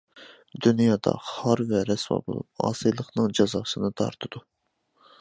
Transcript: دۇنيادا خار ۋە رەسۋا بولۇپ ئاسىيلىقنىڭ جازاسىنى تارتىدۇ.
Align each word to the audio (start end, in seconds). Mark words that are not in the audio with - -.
دۇنيادا 0.65 1.13
خار 1.27 1.61
ۋە 1.73 1.83
رەسۋا 1.91 2.19
بولۇپ 2.31 2.65
ئاسىيلىقنىڭ 2.69 3.39
جازاسىنى 3.41 3.97
تارتىدۇ. 4.03 4.47